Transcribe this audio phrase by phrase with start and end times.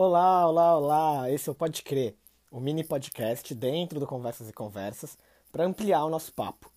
[0.00, 2.14] Olá, esse é o Pode Crer,
[2.52, 5.18] o mini podcast dentro do Conversas e Conversas
[5.50, 6.70] para ampliar o nosso papo.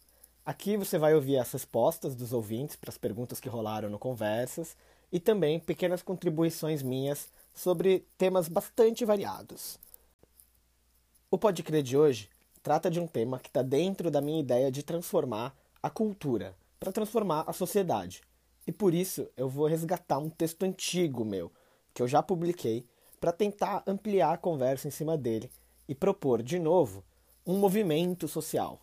[0.43, 4.75] Aqui você vai ouvir as respostas dos ouvintes para as perguntas que rolaram no Conversas
[5.11, 9.77] e também pequenas contribuições minhas sobre temas bastante variados.
[11.29, 12.27] O Pode Crer de hoje
[12.63, 16.91] trata de um tema que está dentro da minha ideia de transformar a cultura, para
[16.91, 18.23] transformar a sociedade.
[18.65, 21.51] E por isso eu vou resgatar um texto antigo meu,
[21.93, 22.89] que eu já publiquei,
[23.21, 25.51] para tentar ampliar a conversa em cima dele
[25.87, 27.05] e propor de novo
[27.45, 28.81] um movimento social.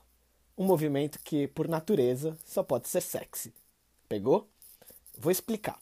[0.56, 3.52] Um movimento que, por natureza, só pode ser sexy.
[4.08, 4.48] Pegou?
[5.18, 5.80] Vou explicar.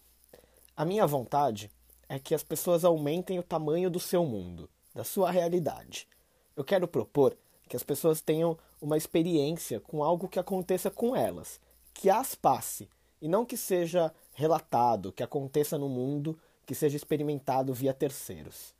[0.74, 1.70] A minha vontade
[2.08, 6.08] é que as pessoas aumentem o tamanho do seu mundo, da sua realidade.
[6.56, 7.36] Eu quero propor
[7.68, 11.60] que as pessoas tenham uma experiência com algo que aconteça com elas,
[11.92, 12.88] que as passe,
[13.20, 18.74] e não que seja relatado, que aconteça no mundo, que seja experimentado via terceiros.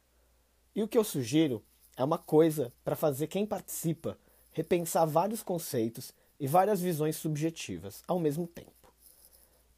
[0.74, 1.62] E o que eu sugiro
[1.96, 4.18] é uma coisa para fazer quem participa
[4.52, 8.92] repensar vários conceitos e várias visões subjetivas ao mesmo tempo.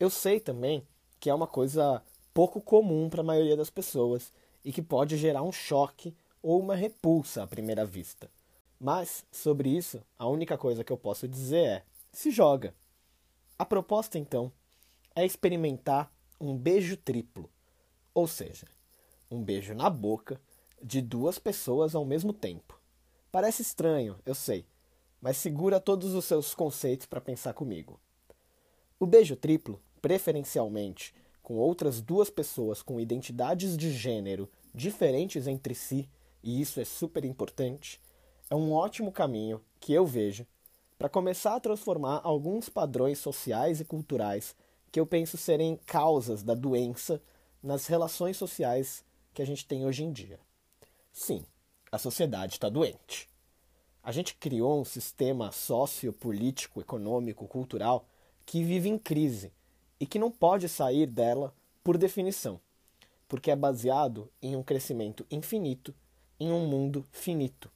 [0.01, 0.87] Eu sei também
[1.21, 4.33] que é uma coisa pouco comum para a maioria das pessoas
[4.65, 8.31] e que pode gerar um choque ou uma repulsa à primeira vista.
[8.81, 12.73] Mas, sobre isso, a única coisa que eu posso dizer é: se joga.
[13.59, 14.53] A proposta, então,
[15.15, 17.51] é experimentar um beijo triplo,
[18.19, 18.67] ou seja,
[19.31, 20.41] um beijo na boca
[20.83, 22.77] de duas pessoas ao mesmo tempo.
[23.31, 24.67] Parece estranho, eu sei,
[25.21, 28.01] mas segura todos os seus conceitos para pensar comigo.
[28.99, 36.11] O beijo triplo, preferencialmente com outras duas pessoas com identidades de gênero diferentes entre si,
[36.43, 38.01] e isso é super importante,
[38.51, 40.45] é um ótimo caminho que eu vejo
[40.99, 44.57] para começar a transformar alguns padrões sociais e culturais
[44.91, 47.23] que eu penso serem causas da doença
[47.63, 49.05] nas relações sociais
[49.35, 50.39] que a gente tem hoje em dia.
[51.13, 51.45] Sim,
[51.91, 53.29] a sociedade está doente.
[54.03, 58.07] A gente criou um sistema sociopolítico, econômico, cultural
[58.47, 59.53] que vive em crise
[60.01, 62.61] e que não pode sair dela por definição,
[63.27, 65.95] porque é baseado em um crescimento infinito
[66.41, 67.71] em um mundo finito,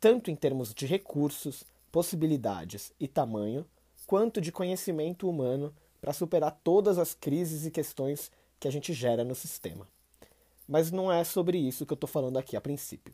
[0.00, 3.66] tanto em termos de recursos, possibilidades e tamanho,
[4.06, 8.30] quanto de conhecimento humano para superar todas as crises e questões
[8.62, 9.88] que a gente gera no sistema.
[10.68, 13.12] Mas não é sobre isso que eu estou falando aqui a princípio.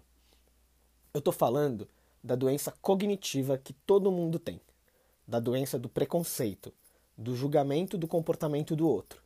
[1.14, 1.88] Eu estou falando
[2.22, 4.60] da doença cognitiva que todo mundo tem,
[5.26, 6.70] da doença do preconceito,
[7.16, 9.22] do julgamento do comportamento do outro,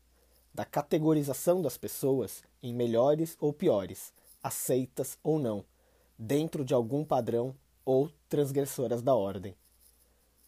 [0.54, 5.64] da categorização das pessoas em melhores ou piores, aceitas ou não,
[6.16, 7.52] dentro de algum padrão
[7.84, 9.56] ou transgressoras da ordem.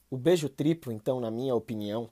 [0.08, 2.08] O beijo triplo, então, na minha opinião,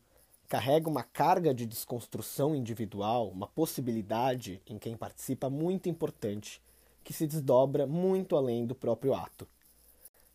[0.52, 6.60] carrega uma carga de desconstrução individual, uma possibilidade em quem participa muito importante,
[7.02, 9.48] que se desdobra muito além do próprio ato.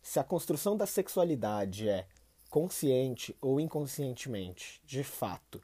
[0.02, 2.04] Se a construção da sexualidade é,
[2.50, 5.62] consciente ou inconscientemente, de fato,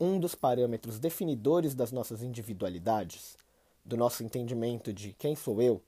[0.00, 3.38] um dos parâmetros definidores das nossas individualidades,
[3.84, 5.80] do nosso entendimento de quem sou eu,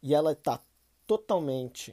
[0.00, 0.60] e ela está
[1.08, 1.92] totalmente,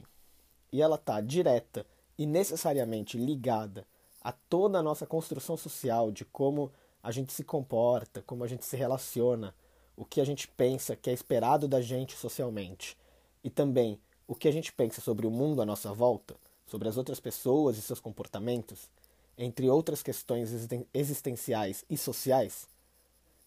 [0.70, 1.84] e ela está direta
[2.16, 3.84] e necessariamente ligada
[4.26, 8.64] a toda a nossa construção social de como a gente se comporta, como a gente
[8.64, 9.54] se relaciona,
[9.96, 12.98] o que a gente pensa que é esperado da gente socialmente
[13.44, 16.34] e também o que a gente pensa sobre o mundo à nossa volta,
[16.66, 18.90] sobre as outras pessoas e seus comportamentos,
[19.38, 20.50] entre outras questões
[20.92, 22.66] existenciais e sociais,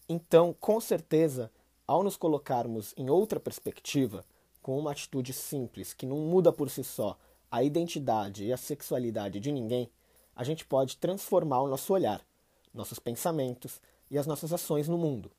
[0.08, 1.52] então, com certeza,
[1.86, 4.24] ao nos colocarmos em outra perspectiva,
[4.62, 7.18] com uma atitude simples que não muda por si só
[7.50, 9.90] a identidade e a sexualidade de ninguém,
[10.40, 12.26] a gente pode transformar o nosso olhar,
[12.72, 13.78] nossos pensamentos
[14.10, 15.30] e as nossas ações no mundo.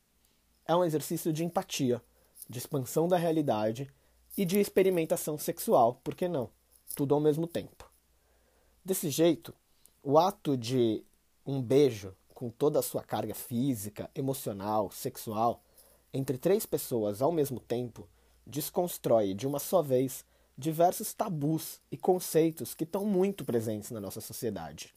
[0.63, 1.99] É um exercício de empatia,
[2.47, 3.91] de expansão da realidade
[4.37, 6.51] e de experimentação sexual, por que não?
[6.95, 7.89] Tudo ao mesmo tempo.
[8.85, 9.55] Desse jeito,
[10.03, 11.03] o ato de
[11.47, 15.63] um beijo com toda a sua carga física, emocional, sexual,
[16.13, 18.07] entre três pessoas ao mesmo tempo,
[18.45, 20.23] desconstrói de uma só vez
[20.55, 24.93] diversos tabus e conceitos que estão muito presentes na nossa sociedade.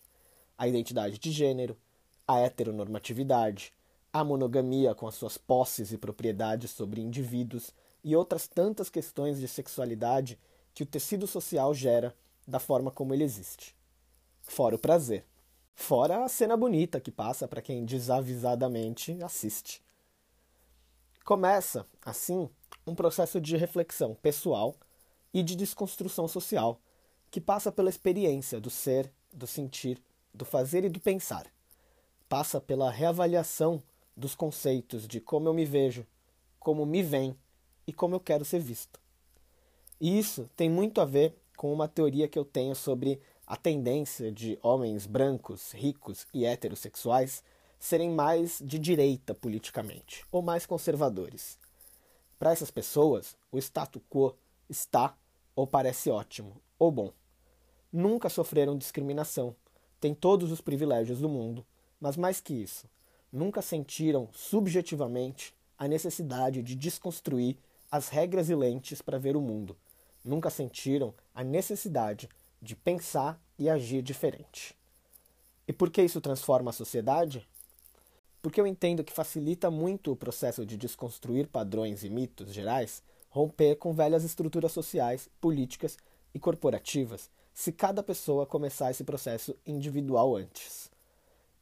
[0.56, 1.76] A identidade de gênero,
[2.26, 3.72] a heteronormatividade,
[4.12, 7.72] a monogamia com as suas posses e propriedades sobre indivíduos
[8.02, 10.38] e outras tantas questões de sexualidade
[10.72, 12.14] que o tecido social gera
[12.46, 13.74] da forma como ele existe.
[14.42, 15.24] Fora o prazer.
[15.74, 19.82] Fora a cena bonita que passa para quem desavisadamente assiste.
[21.24, 22.48] Começa, assim,
[22.86, 24.76] um processo de reflexão pessoal
[25.32, 26.78] e de desconstrução social,
[27.30, 30.00] que passa pela experiência do ser, do sentir,
[30.34, 31.46] do fazer e do pensar.
[32.28, 33.82] Passa pela reavaliação
[34.16, 36.06] dos conceitos de como eu me vejo,
[36.58, 37.36] como me vem
[37.86, 39.00] e como eu quero ser visto.
[40.00, 44.32] E isso tem muito a ver com uma teoria que eu tenho sobre a tendência
[44.32, 47.42] de homens brancos, ricos e heterossexuais
[47.78, 51.58] serem mais de direita politicamente, ou mais conservadores.
[52.38, 54.34] Para essas pessoas, o status quo
[54.68, 55.16] está
[55.54, 57.12] ou parece ótimo, ou bom.
[57.92, 59.54] Nunca sofreram discriminação,
[60.04, 61.64] têm todos os privilégios do mundo,
[61.98, 62.86] mas mais que isso,
[63.32, 67.56] nunca sentiram subjetivamente a necessidade de desconstruir
[67.90, 69.74] as regras e lentes para ver o mundo,
[70.22, 72.28] nunca sentiram a necessidade
[72.60, 74.76] de pensar e agir diferente.
[75.66, 77.48] E por que isso transforma a sociedade?
[78.42, 83.76] Porque eu entendo que facilita muito o processo de desconstruir padrões e mitos gerais, romper
[83.76, 85.96] com velhas estruturas sociais, políticas
[86.34, 90.90] e corporativas, se cada pessoa começar esse processo individual antes.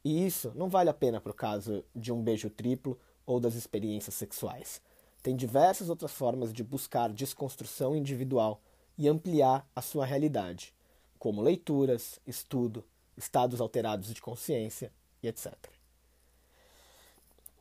[0.03, 3.53] E isso não vale a pena para o caso de um beijo triplo ou das
[3.53, 4.81] experiências sexuais.
[5.21, 8.59] Tem diversas outras formas de buscar desconstrução individual
[8.97, 10.73] e ampliar a sua realidade,
[11.17, 12.83] como leituras, estudo,
[13.15, 14.91] estados alterados de consciência
[15.21, 15.53] e etc.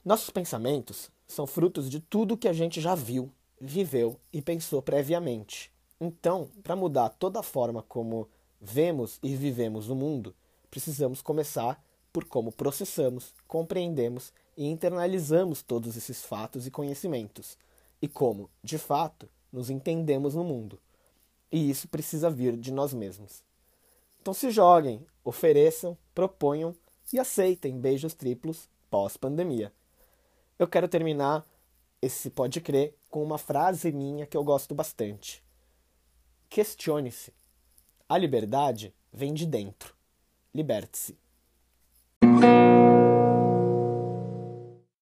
[0.05, 3.31] Nossos pensamentos são frutos de tudo que a gente já viu,
[3.61, 5.71] viveu e pensou previamente.
[6.05, 8.29] Então, para mudar toda a forma como
[8.61, 10.35] vemos e vivemos o mundo,
[10.69, 11.81] precisamos começar
[12.13, 17.57] por como processamos, compreendemos e internalizamos todos esses fatos e conhecimentos,
[18.03, 20.77] e como, de fato, nos entendemos no mundo.
[21.53, 23.45] E isso precisa vir de nós mesmos.
[24.21, 26.75] Então se joguem, ofereçam, proponham
[27.13, 29.73] e aceitem beijos triplos pós-pandemia.
[30.59, 31.47] Eu quero terminar
[32.03, 35.41] esse pode crer com uma frase minha que eu gosto bastante.
[36.55, 37.33] Questione-se.
[38.07, 39.95] A liberdade vem de dentro.
[40.55, 41.17] Liberte-se.